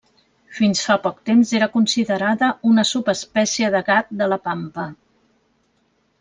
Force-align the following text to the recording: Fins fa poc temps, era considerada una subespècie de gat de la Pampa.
Fins 0.59 0.79
fa 0.85 0.95
poc 1.03 1.19
temps, 1.29 1.51
era 1.59 1.67
considerada 1.73 2.49
una 2.71 2.87
subespècie 2.93 3.71
de 3.77 3.83
gat 3.91 4.11
de 4.23 4.31
la 4.35 4.41
Pampa. 4.49 4.89